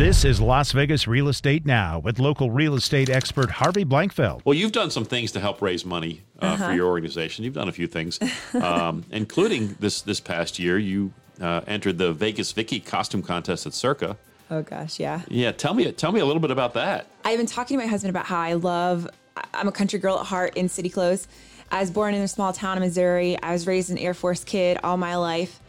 This 0.00 0.24
is 0.24 0.40
Las 0.40 0.72
Vegas 0.72 1.06
Real 1.06 1.28
Estate 1.28 1.66
Now 1.66 1.98
with 1.98 2.18
local 2.18 2.50
real 2.50 2.74
estate 2.74 3.10
expert 3.10 3.50
Harvey 3.50 3.84
Blankfeld. 3.84 4.40
Well, 4.46 4.54
you've 4.54 4.72
done 4.72 4.90
some 4.90 5.04
things 5.04 5.30
to 5.32 5.40
help 5.40 5.60
raise 5.60 5.84
money 5.84 6.22
uh, 6.40 6.46
Uh-huh. 6.46 6.68
for 6.68 6.72
your 6.72 6.86
organization. 6.86 7.44
You've 7.44 7.52
done 7.52 7.68
a 7.68 7.72
few 7.72 7.86
things, 7.86 8.18
um, 8.54 9.04
including 9.10 9.76
this 9.78 10.00
this 10.00 10.18
past 10.18 10.58
year. 10.58 10.78
You 10.78 11.12
uh, 11.38 11.60
entered 11.66 11.98
the 11.98 12.14
Vegas 12.14 12.50
Vicky 12.50 12.80
costume 12.80 13.20
contest 13.22 13.66
at 13.66 13.74
Circa. 13.74 14.16
Oh 14.50 14.62
gosh, 14.62 14.98
yeah. 14.98 15.20
Yeah, 15.28 15.52
tell 15.52 15.74
me 15.74 15.92
tell 15.92 16.12
me 16.12 16.20
a 16.20 16.24
little 16.24 16.40
bit 16.40 16.50
about 16.50 16.72
that. 16.72 17.06
I've 17.26 17.36
been 17.36 17.44
talking 17.44 17.76
to 17.78 17.84
my 17.84 17.86
husband 17.90 18.08
about 18.08 18.24
how 18.24 18.40
I 18.40 18.54
love. 18.54 19.06
I'm 19.52 19.68
a 19.68 19.72
country 19.72 19.98
girl 19.98 20.18
at 20.18 20.24
heart 20.24 20.56
in 20.56 20.70
city 20.70 20.88
clothes. 20.88 21.28
I 21.70 21.80
was 21.80 21.90
born 21.90 22.14
in 22.14 22.22
a 22.22 22.28
small 22.28 22.54
town 22.54 22.78
in 22.78 22.82
Missouri. 22.82 23.38
I 23.42 23.52
was 23.52 23.66
raised 23.66 23.90
an 23.90 23.98
Air 23.98 24.14
Force 24.14 24.44
kid 24.44 24.78
all 24.82 24.96
my 24.96 25.16
life. 25.16 25.59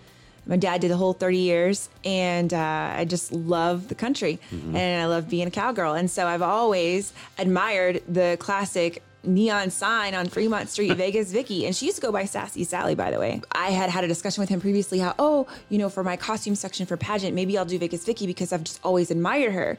My 0.46 0.58
dad 0.58 0.82
did 0.82 0.92
the 0.92 0.98
whole 0.98 1.14
30 1.14 1.38
years, 1.38 1.90
and 2.04 2.54
uh, 2.54 2.94
I 2.98 3.06
just 3.06 3.32
love 3.32 3.88
the 3.88 3.96
country, 3.96 4.40
and 4.52 5.02
I 5.02 5.06
love 5.06 5.30
being 5.30 5.48
a 5.48 5.52
cowgirl. 5.52 5.94
And 5.94 6.10
so 6.10 6.26
I've 6.28 6.42
always 6.42 7.14
admired 7.38 8.02
the 8.08 8.38
classic 8.40 9.04
neon 9.24 9.70
sign 9.70 10.16
on 10.16 10.28
Fremont 10.28 10.68
Street, 10.68 10.92
Vegas 10.98 11.32
Vicky. 11.32 11.68
And 11.68 11.76
she 11.76 11.86
used 11.86 11.98
to 11.98 12.02
go 12.02 12.12
by 12.12 12.26
Sassy 12.26 12.64
Sally, 12.64 12.96
by 12.96 13.12
the 13.12 13.20
way. 13.20 13.40
I 13.52 13.70
had 13.70 13.92
had 13.92 14.04
a 14.04 14.08
discussion 14.08 14.42
with 14.42 14.50
him 14.50 14.60
previously 14.60 14.98
how, 14.98 15.14
oh, 15.20 15.46
you 15.70 15.78
know, 15.78 15.90
for 15.90 16.04
my 16.04 16.18
costume 16.18 16.56
section 16.56 16.88
for 16.88 16.98
pageant, 16.98 17.36
maybe 17.36 17.56
I'll 17.58 17.64
do 17.66 17.78
Vegas 17.78 18.04
Vicky 18.04 18.26
because 18.26 18.52
I've 18.52 18.64
just 18.64 18.80
always 18.84 19.12
admired 19.12 19.54
her. 19.54 19.78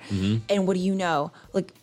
And 0.48 0.66
what 0.66 0.74
do 0.74 0.80
you 0.80 0.94
know? 0.94 1.32
Like, 1.52 1.74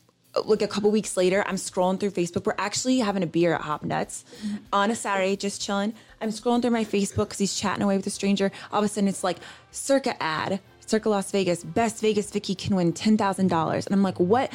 like 0.46 0.62
a 0.62 0.68
couple 0.68 0.92
weeks 0.92 1.18
later, 1.18 1.44
I'm 1.48 1.56
scrolling 1.56 2.00
through 2.00 2.12
Facebook. 2.12 2.46
We're 2.46 2.54
actually 2.58 3.00
having 3.00 3.24
a 3.24 3.28
beer 3.28 3.54
at 3.54 3.62
Hop 3.62 3.84
Nuts 3.84 4.24
on 4.72 4.92
a 4.92 4.96
Saturday, 4.96 5.36
just 5.36 5.62
chilling. 5.62 5.94
I'm 6.22 6.30
scrolling 6.30 6.62
through 6.62 6.72
my 6.72 6.86
Facebook 6.86 7.26
because 7.30 7.40
he's 7.40 7.56
chatting 7.56 7.82
away 7.84 7.98
with 7.98 8.06
a 8.08 8.12
stranger. 8.12 8.52
All 8.72 8.80
of 8.80 8.86
a 8.86 8.88
sudden, 8.88 9.08
it's 9.08 9.24
like 9.24 9.38
Circa 9.72 10.22
ad, 10.22 10.60
Circa 10.86 11.10
Las 11.10 11.32
Vegas, 11.32 11.64
best 11.64 12.02
Vegas 12.02 12.30
Vicky 12.32 12.56
can 12.56 12.76
win 12.76 12.94
ten 12.94 13.18
thousand 13.18 13.48
dollars, 13.48 13.86
and 13.86 13.94
I'm 13.94 14.04
like, 14.04 14.20
what? 14.20 14.52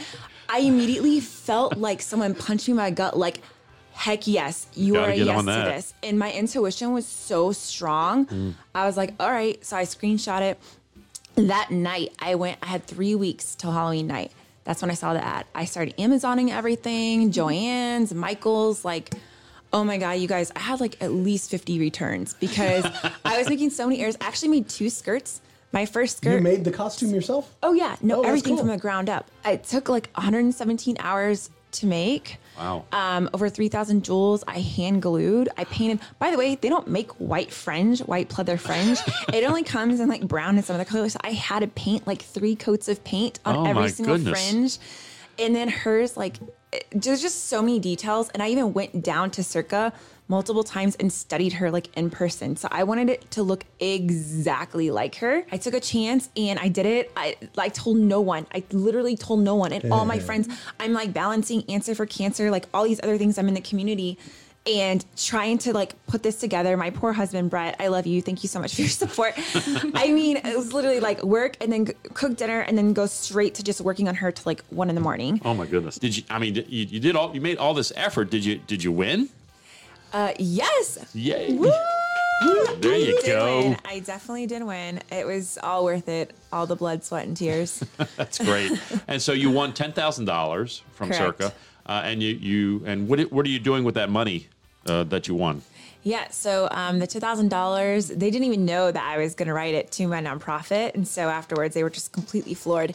I 0.49 0.59
immediately 0.61 1.21
felt 1.21 1.77
like 1.77 2.03
someone 2.03 2.35
punched 2.35 2.69
me 2.69 2.73
in 2.73 2.77
my 2.77 2.91
gut, 2.91 3.17
like. 3.17 3.41
Heck 3.97 4.27
yes, 4.27 4.67
you 4.75 4.95
Gotta 4.95 5.07
are 5.07 5.11
a 5.13 5.17
yes 5.17 5.39
to 5.39 5.47
that. 5.47 5.77
this. 5.77 5.95
And 6.03 6.19
my 6.19 6.33
intuition 6.33 6.93
was 6.93 7.07
so 7.07 7.53
strong. 7.53 8.27
Mm. 8.27 8.55
I 8.75 8.87
was 8.87 8.97
like, 8.97 9.15
all 9.21 9.31
right. 9.31 9.65
So 9.65 9.77
I 9.77 9.85
screenshot 9.85 10.41
it 10.43 10.59
that 11.37 11.71
night 11.71 12.13
I 12.19 12.35
went, 12.35 12.59
I 12.63 12.67
had 12.67 12.85
three 12.85 13.15
weeks 13.15 13.55
till 13.55 13.73
Halloween 13.73 14.07
night. 14.07 14.33
That's 14.65 14.81
when 14.83 14.91
I 14.91 14.95
saw 14.95 15.13
the 15.13 15.25
ad. 15.25 15.47
I 15.55 15.65
started 15.67 15.97
Amazoning 15.99 16.51
everything, 16.51 17.31
mm-hmm. 17.31 17.39
Joann's, 17.39 18.15
Michael's, 18.15 18.85
like, 18.85 19.15
oh 19.73 19.85
my 19.85 19.99
God, 19.99 20.13
you 20.13 20.27
guys, 20.29 20.51
I 20.57 20.61
had 20.61 20.81
like 20.81 21.01
at 21.03 21.13
least 21.13 21.51
50 21.51 21.79
returns 21.79 22.35
because 22.35 22.87
I 23.25 23.39
was 23.39 23.49
making 23.49 23.71
so 23.71 23.87
many 23.87 24.01
errors. 24.01 24.17
I 24.21 24.27
actually 24.27 24.49
made 24.49 24.69
two 24.69 24.89
skirts. 24.91 25.41
My 25.73 25.87
first 25.87 26.19
skirt. 26.19 26.37
You 26.37 26.41
made 26.41 26.63
the 26.65 26.71
costume 26.71 27.11
yourself? 27.13 27.53
oh, 27.65 27.73
yeah. 27.73 27.97
No, 28.01 28.21
Oh, 28.21 28.23
everything 28.23 28.53
cool. 28.53 28.59
from 28.59 28.69
the 28.69 28.77
ground 28.79 29.11
up. 29.11 29.29
It 29.45 29.65
took 29.65 29.89
like 29.89 30.09
117 30.15 30.97
hours 31.01 31.51
to 31.75 31.87
make. 31.87 32.39
Wow. 32.59 32.85
Um, 32.93 33.29
over 33.35 33.49
3,000 33.49 34.05
jewels. 34.05 34.45
I 34.47 34.61
hand 34.61 35.03
glued. 35.03 35.49
I 35.57 35.65
painted. 35.65 36.01
By 36.19 36.31
the 36.31 36.39
way, 36.39 36.55
they 36.55 36.69
don't 36.69 36.87
make 36.89 37.11
white 37.13 37.51
fringe, 37.53 38.01
white 38.01 38.29
pleather 38.29 38.59
fringe. 38.59 38.99
it 39.33 39.45
only 39.45 39.63
comes 39.75 40.01
in 40.01 40.09
like 40.09 40.23
brown 40.27 40.57
and 40.57 40.65
some 40.65 40.75
other 40.75 40.85
colors. 40.85 41.17
I 41.23 41.33
had 41.33 41.61
to 41.61 41.67
paint 41.69 42.07
like 42.07 42.23
three 42.23 42.55
coats 42.57 42.89
of 42.89 43.03
paint 43.05 43.41
on 43.45 43.57
Oh, 43.57 43.65
every 43.65 43.83
my 43.83 43.89
single 43.89 44.17
goodness. 44.17 44.51
fringe. 44.51 44.79
And 45.39 45.55
then 45.55 45.69
hers, 45.69 46.17
like, 46.17 46.37
it- 46.73 46.87
there's 46.93 47.23
just 47.23 47.49
so 47.49 47.61
many 47.63 47.79
details. 47.81 48.29
And 48.31 48.43
I 48.43 48.49
even 48.49 48.73
went 48.73 49.03
down 49.03 49.31
to 49.33 49.43
Circa 49.45 49.93
multiple 50.27 50.65
times 50.65 50.97
and 50.97 51.13
studied 51.13 51.53
her 51.55 51.71
like 51.71 51.95
in 51.97 52.09
person. 52.09 52.57
So 52.57 52.67
I 52.71 52.83
wanted 52.85 53.11
it 53.11 53.31
to 53.33 53.43
look 53.43 53.65
exactly 53.79 54.91
like 54.91 55.17
her. 55.17 55.45
I 55.53 55.57
took 55.59 55.75
a 55.75 55.81
chance 55.81 56.31
and 56.37 56.59
I 56.59 56.69
did 56.69 56.87
it. 56.87 57.13
I 57.17 57.37
like 57.57 57.75
told 57.75 57.99
no 57.99 58.21
one. 58.23 58.47
I 58.55 58.65
literally 58.73 59.17
told 59.17 59.41
no 59.41 59.55
one. 59.55 59.73
And 59.73 59.93
all 59.93 60.05
my 60.07 60.19
friends, 60.19 60.49
I'm 60.81 60.93
like 60.95 61.13
balancing 61.13 61.65
answer 61.69 61.95
for 61.95 62.07
cancer, 62.07 62.51
like 62.51 62.67
all 62.73 62.85
these 62.85 63.01
other 63.03 63.19
things 63.19 63.37
I'm 63.39 63.49
in 63.49 63.55
the 63.55 63.61
community 63.61 64.19
and 64.67 65.05
trying 65.17 65.59
to 65.59 65.73
like 65.73 65.95
put 66.07 66.23
this 66.23 66.37
together. 66.37 66.77
My 66.77 66.91
poor 66.91 67.13
husband, 67.13 67.51
Brett, 67.51 67.77
I 67.79 67.89
love 67.89 68.07
you. 68.07 68.23
Thank 68.23 68.43
you 68.43 68.49
so 68.49 68.61
much 68.61 68.75
for 68.75 68.81
your 68.83 68.91
support. 69.05 69.35
I 69.95 70.11
mean, 70.13 70.39
it 70.39 70.57
was 70.57 70.73
literally 70.73 71.01
like 71.01 71.23
work 71.23 71.57
and 71.61 71.71
then 71.73 71.87
cook 72.15 72.37
dinner 72.37 72.61
and 72.61 72.77
then 72.79 72.93
go 72.93 73.07
straight 73.07 73.55
to 73.57 73.63
just 73.63 73.81
working 73.81 74.09
on 74.09 74.15
her 74.17 74.33
to 74.33 74.43
like 74.47 74.63
one 74.71 74.89
in 74.89 74.95
the 74.95 75.01
morning. 75.01 75.41
Oh 75.45 75.55
my 75.55 75.67
goodness! 75.67 75.99
Did 75.99 76.17
you? 76.17 76.23
I 76.31 76.39
mean, 76.39 76.55
you, 76.55 76.63
you 76.69 77.01
did 77.01 77.15
all. 77.17 77.35
You 77.35 77.41
made 77.41 77.59
all 77.59 77.75
this 77.75 77.93
effort. 77.97 78.31
Did 78.31 78.45
you? 78.45 78.57
Did 78.67 78.83
you 78.83 78.93
win? 78.93 79.29
Uh, 80.13 80.33
yes. 80.39 80.99
Yay! 81.15 81.55
Woo! 81.55 81.73
There 82.81 82.97
you 82.97 83.19
I 83.23 83.27
go. 83.27 83.61
win. 83.61 83.77
I 83.85 84.01
definitely 84.01 84.47
did 84.47 84.63
win. 84.63 85.01
It 85.11 85.27
was 85.27 85.59
all 85.63 85.85
worth 85.85 86.09
it. 86.09 86.33
All 86.53 86.67
the 86.67 86.77
blood, 86.77 87.05
sweat, 87.05 87.27
and 87.27 87.37
tears. 87.37 87.83
That's 88.17 88.39
great. 88.39 88.73
and 89.09 89.21
so 89.21 89.33
you 89.33 89.51
won 89.51 89.73
ten 89.73 89.93
thousand 89.93 90.25
dollars 90.27 90.83
from 90.93 91.09
Correct. 91.11 91.43
Circa, 91.43 91.55
uh, 91.87 92.03
and 92.05 92.23
you 92.23 92.35
you 92.35 92.83
and 92.87 93.09
what 93.09 93.21
what 93.33 93.45
are 93.47 93.51
you 93.51 93.59
doing 93.61 93.85
with 93.85 93.95
that 93.95 94.11
money 94.11 94.49
uh, 94.87 95.05
that 95.05 95.29
you 95.29 95.35
won? 95.35 95.63
Yeah, 96.03 96.29
so 96.29 96.69
um, 96.71 96.99
the 96.99 97.07
two 97.07 97.21
thousand 97.21 97.49
dollars, 97.49 98.09
they 98.09 98.31
didn't 98.31 98.45
even 98.45 98.67
know 98.67 98.93
that 98.93 99.03
I 99.03 99.17
was 99.19 99.35
going 99.35 99.49
to 99.49 99.55
write 99.55 99.75
it 99.75 99.91
to 99.93 100.07
my 100.07 100.21
nonprofit, 100.21 100.95
and 100.95 101.09
so 101.09 101.29
afterwards 101.31 101.75
they 101.75 101.83
were 101.83 101.91
just 101.91 102.13
completely 102.13 102.53
floored. 102.55 102.95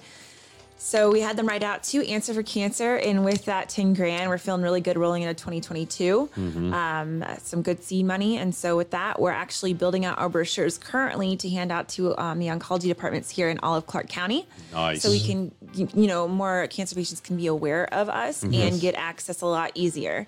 So 0.82 1.12
we 1.12 1.20
had 1.20 1.36
them 1.36 1.46
write 1.46 1.62
out 1.62 1.84
to 1.86 2.08
Answer 2.08 2.34
for 2.34 2.42
Cancer, 2.42 2.96
and 2.96 3.26
with 3.26 3.46
that 3.46 3.68
ten 3.68 3.96
grand, 3.96 4.30
we're 4.30 4.38
feeling 4.38 4.62
really 4.62 4.80
good 4.80 4.96
rolling 4.96 5.24
into 5.24 5.34
2022. 5.34 6.30
Um, 6.74 7.26
some 7.40 7.64
good 7.64 7.84
seed 7.84 8.06
money, 8.06 8.38
and 8.38 8.54
so 8.54 8.78
with 8.78 8.92
that, 8.92 9.20
we're 9.20 9.32
actually 9.32 9.74
building 9.74 10.06
out 10.06 10.20
our 10.20 10.30
brochures 10.30 10.78
currently 10.78 11.36
to 11.38 11.50
hand 11.50 11.72
out 11.72 11.90
to 11.90 12.16
um, 12.18 12.38
the 12.38 12.48
oncology 12.48 12.88
departments 12.88 13.30
here 13.32 13.50
in 13.50 13.60
all 13.60 13.76
of 13.76 13.88
Clark 13.88 14.08
County. 14.08 14.48
Nice. 14.72 15.02
So 15.02 15.10
we 15.10 15.20
can, 15.20 15.52
you 15.74 15.90
you 15.96 16.08
know, 16.08 16.28
more 16.28 16.68
cancer 16.68 16.96
patients 16.96 17.20
can 17.22 17.38
be 17.38 17.48
aware 17.48 17.92
of 17.92 18.08
us 18.08 18.44
and 18.44 18.80
get 18.80 18.94
access 18.96 19.42
a 19.42 19.48
lot 19.48 19.72
easier. 19.74 20.28